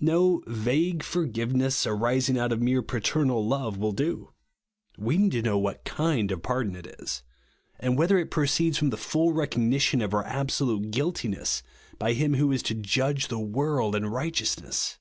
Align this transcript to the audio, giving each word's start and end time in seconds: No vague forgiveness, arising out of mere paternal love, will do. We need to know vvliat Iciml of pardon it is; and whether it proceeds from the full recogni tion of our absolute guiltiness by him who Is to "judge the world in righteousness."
No 0.00 0.42
vague 0.46 1.02
forgiveness, 1.02 1.86
arising 1.86 2.38
out 2.38 2.52
of 2.52 2.62
mere 2.62 2.80
paternal 2.80 3.46
love, 3.46 3.76
will 3.76 3.92
do. 3.92 4.32
We 4.96 5.18
need 5.18 5.32
to 5.32 5.42
know 5.42 5.60
vvliat 5.60 5.84
Iciml 5.84 6.30
of 6.30 6.42
pardon 6.42 6.74
it 6.74 6.86
is; 7.00 7.22
and 7.78 7.98
whether 7.98 8.16
it 8.18 8.30
proceeds 8.30 8.78
from 8.78 8.88
the 8.88 8.96
full 8.96 9.34
recogni 9.34 9.78
tion 9.78 10.00
of 10.00 10.14
our 10.14 10.24
absolute 10.24 10.90
guiltiness 10.90 11.62
by 11.98 12.14
him 12.14 12.32
who 12.32 12.50
Is 12.50 12.62
to 12.62 12.74
"judge 12.74 13.28
the 13.28 13.38
world 13.38 13.94
in 13.94 14.06
righteousness." 14.06 14.98